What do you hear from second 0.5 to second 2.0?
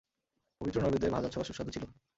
পবিত্র নৈবেদ্যের ভাজা ছোলা সুস্বাদু ছিল।